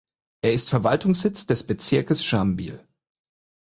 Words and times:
Er 0.41 0.53
ist 0.53 0.71
Verwaltungssitz 0.71 1.45
des 1.45 1.61
Bezirkes 1.67 2.25
Schambyl. 2.25 2.83